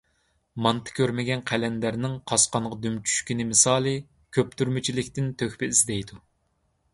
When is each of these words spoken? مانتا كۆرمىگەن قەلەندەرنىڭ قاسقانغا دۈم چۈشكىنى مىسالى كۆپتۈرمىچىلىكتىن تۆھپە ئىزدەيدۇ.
مانتا 0.67 0.93
كۆرمىگەن 0.99 1.43
قەلەندەرنىڭ 1.51 2.15
قاسقانغا 2.31 2.79
دۈم 2.85 2.95
چۈشكىنى 3.09 3.47
مىسالى 3.51 3.93
كۆپتۈرمىچىلىكتىن 4.39 5.31
تۆھپە 5.43 5.71
ئىزدەيدۇ. 5.75 6.19